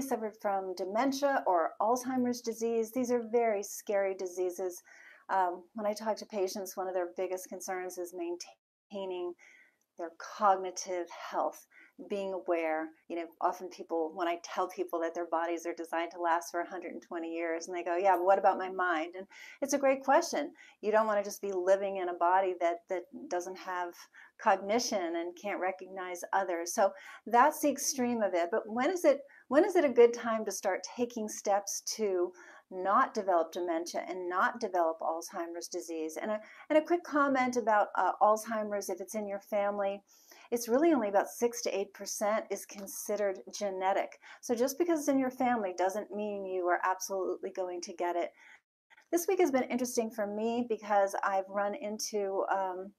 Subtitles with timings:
[0.00, 2.92] suffered from dementia or Alzheimer's disease.
[2.92, 4.82] These are very scary diseases.
[5.30, 9.34] Um, when I talk to patients, one of their biggest concerns is maintaining
[9.98, 11.66] their cognitive health
[12.08, 12.88] being aware.
[13.08, 16.52] You know often people when i tell people that their bodies are designed to last
[16.52, 19.14] for 120 years and they go yeah but what about my mind?
[19.16, 19.26] And
[19.60, 20.52] it's a great question.
[20.80, 23.92] You don't want to just be living in a body that that doesn't have
[24.40, 26.72] cognition and can't recognize others.
[26.72, 26.92] So
[27.26, 28.48] that's the extreme of it.
[28.52, 29.18] But when is it
[29.48, 32.32] when is it a good time to start taking steps to
[32.70, 36.18] not develop dementia and not develop Alzheimer's disease.
[36.20, 40.02] And a, and a quick comment about uh, Alzheimer's, if it's in your family,
[40.50, 44.18] it's really only about 6 to 8% is considered genetic.
[44.40, 48.16] So just because it's in your family doesn't mean you are absolutely going to get
[48.16, 48.30] it.
[49.10, 52.92] This week has been interesting for me because I've run into um,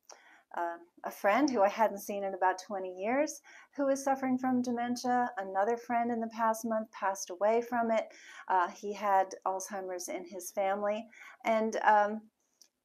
[0.57, 3.41] uh, a friend who I hadn't seen in about 20 years
[3.75, 5.29] who is suffering from dementia.
[5.37, 8.07] Another friend in the past month passed away from it.
[8.47, 11.05] Uh, he had Alzheimer's in his family.
[11.45, 12.21] And, um,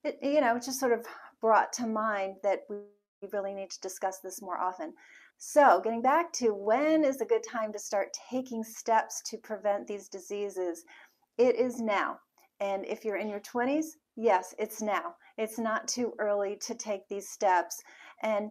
[0.05, 1.06] it, you know, it just sort of
[1.41, 2.77] brought to mind that we
[3.33, 4.93] really need to discuss this more often.
[5.39, 9.87] So, getting back to when is a good time to start taking steps to prevent
[9.87, 10.84] these diseases?
[11.39, 12.19] It is now.
[12.61, 15.15] And if you're in your 20s, yes, it's now.
[15.37, 17.83] It's not too early to take these steps.
[18.23, 18.51] And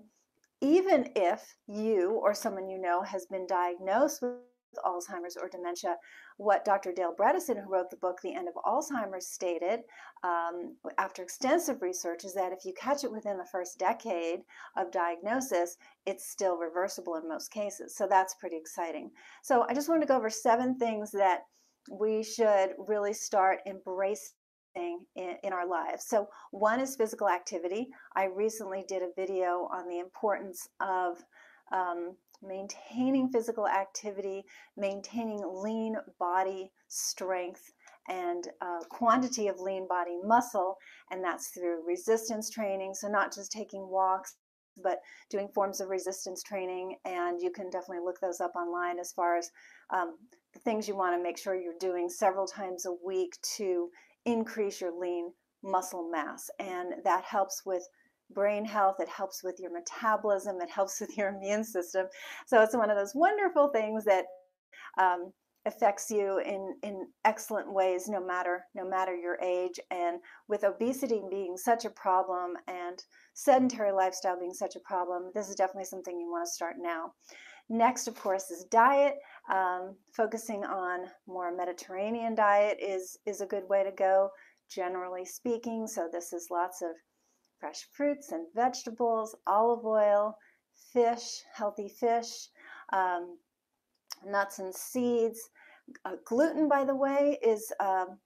[0.62, 4.36] even if you or someone you know has been diagnosed with
[4.84, 5.98] Alzheimer's or dementia.
[6.38, 6.92] What Dr.
[6.92, 9.81] Dale Bredesen, who wrote the book The End of Alzheimer's, stated
[10.23, 14.42] um, after extensive research is that if you catch it within the first decade
[14.78, 17.95] of diagnosis, it's still reversible in most cases.
[17.95, 19.11] So that's pretty exciting.
[19.44, 21.42] So I just wanted to go over seven things that
[21.92, 24.31] we should really start embracing
[24.75, 26.05] in, in, our lives.
[26.07, 27.88] So, one is physical activity.
[28.16, 31.17] I recently did a video on the importance of
[31.71, 34.43] um, maintaining physical activity,
[34.77, 37.71] maintaining lean body strength
[38.09, 40.77] and uh, quantity of lean body muscle,
[41.11, 42.93] and that's through resistance training.
[42.93, 44.36] So, not just taking walks,
[44.81, 44.99] but
[45.30, 46.95] doing forms of resistance training.
[47.05, 49.52] And you can definitely look those up online as far as
[49.92, 50.15] um,
[50.53, 53.89] the things you want to make sure you're doing several times a week to
[54.26, 55.32] increase your lean
[55.64, 56.50] muscle mass.
[56.60, 57.88] And that helps with
[58.32, 62.08] brain health, it helps with your metabolism, it helps with your immune system.
[62.48, 64.26] So it's one of those wonderful things that
[65.00, 65.32] um,
[65.66, 70.20] affects you in, in excellent ways no matter no matter your age and
[70.50, 73.04] with obesity being such a problem and
[73.34, 77.14] sedentary lifestyle being such a problem this is definitely something you want to start now
[77.70, 79.16] next of course is diet
[79.52, 84.30] um, focusing on more mediterranean diet is is a good way to go
[84.70, 86.92] generally speaking so this is lots of
[87.64, 90.37] fresh fruits and vegetables, olive oil,
[90.92, 92.49] fish, healthy fish,
[92.92, 93.37] um,
[94.26, 95.39] nuts and seeds.
[96.04, 98.20] Uh, gluten, by the way, is um,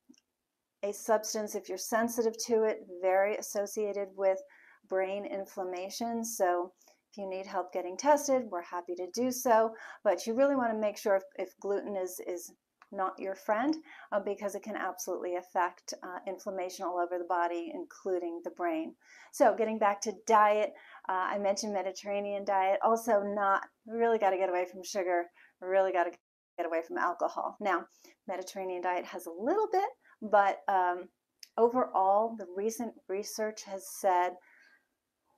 [0.81, 4.39] a substance, if you're sensitive to it, very associated with
[4.89, 6.25] brain inflammation.
[6.25, 6.72] So
[7.17, 9.72] you need help getting tested, we're happy to do so.
[10.03, 12.51] But you really want to make sure if, if gluten is, is
[12.91, 13.75] not your friend
[14.11, 18.95] uh, because it can absolutely affect uh, inflammation all over the body, including the brain.
[19.31, 20.72] So, getting back to diet,
[21.09, 22.79] uh, I mentioned Mediterranean diet.
[22.83, 25.25] Also, not really got to get away from sugar,
[25.61, 26.11] really got to
[26.57, 27.57] get away from alcohol.
[27.59, 27.85] Now,
[28.28, 29.89] Mediterranean diet has a little bit,
[30.22, 31.09] but um,
[31.57, 34.31] overall, the recent research has said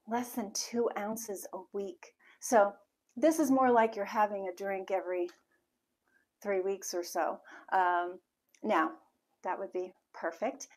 [0.10, 2.14] less than two ounces a week.
[2.40, 2.74] So,
[3.16, 5.28] this is more like you're having a drink every
[6.42, 7.40] three weeks or so.
[7.74, 8.20] Um,
[8.64, 8.92] now,
[9.44, 10.68] that would be perfect.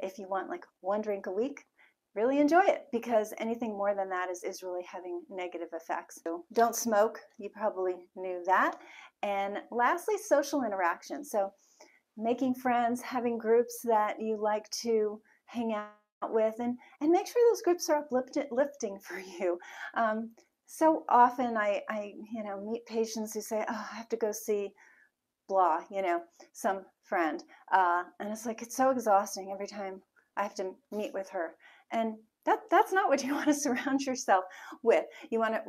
[0.00, 1.64] If you want like one drink a week,
[2.14, 6.20] really enjoy it because anything more than that is, is really having negative effects.
[6.22, 8.76] So don't smoke, you probably knew that.
[9.22, 11.24] And lastly, social interaction.
[11.24, 11.52] So
[12.16, 15.88] making friends, having groups that you like to hang out
[16.32, 19.58] with and, and make sure those groups are uplifting for you.
[19.94, 20.30] Um,
[20.66, 24.32] so often I, I, you know, meet patients who say, "Oh, I have to go
[24.32, 24.72] see
[25.48, 30.02] blah," you know, some friend, uh, and it's like it's so exhausting every time
[30.36, 31.54] I have to meet with her,
[31.92, 32.14] and
[32.46, 34.44] that that's not what you want to surround yourself
[34.82, 35.04] with.
[35.30, 35.62] You want to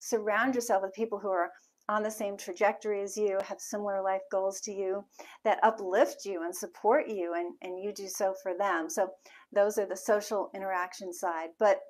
[0.00, 1.50] surround yourself with people who are
[1.88, 5.04] on the same trajectory as you, have similar life goals to you,
[5.44, 8.88] that uplift you and support you, and, and you do so for them.
[8.88, 9.10] So,
[9.52, 11.50] those are the social interaction side.
[11.58, 11.80] But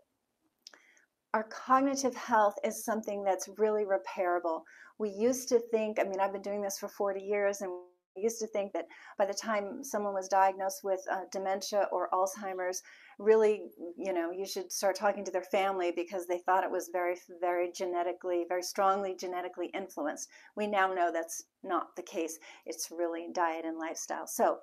[1.34, 4.62] our cognitive health is something that's really repairable.
[4.98, 7.70] We used to think, I mean, I've been doing this for 40 years, and
[8.16, 8.86] used to think that
[9.18, 12.82] by the time someone was diagnosed with uh, dementia or Alzheimer's,
[13.18, 13.62] really,
[13.96, 17.16] you know, you should start talking to their family because they thought it was very,
[17.40, 20.28] very genetically, very strongly genetically influenced.
[20.56, 22.38] We now know that's not the case.
[22.66, 24.26] It's really diet and lifestyle.
[24.26, 24.58] So,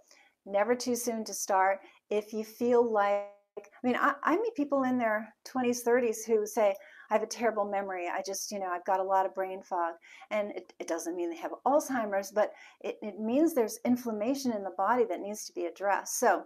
[0.45, 1.79] never too soon to start.
[2.09, 6.45] If you feel like, I mean, I, I meet people in their 20s, 30s who
[6.45, 6.75] say,
[7.09, 8.07] I have a terrible memory.
[8.07, 9.95] I just, you know, I've got a lot of brain fog.
[10.29, 12.51] And it, it doesn't mean they have Alzheimer's, but
[12.81, 16.19] it, it means there's inflammation in the body that needs to be addressed.
[16.19, 16.43] So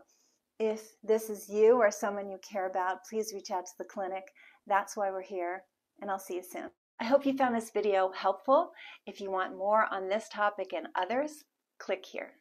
[0.60, 4.24] if this is you or someone you care about, please reach out to the clinic.
[4.68, 5.64] That's why we're here,
[6.00, 6.70] and I'll see you soon.
[7.00, 8.72] I hope you found this video helpful.
[9.06, 11.44] If you want more on this topic and others,
[11.80, 12.34] click here.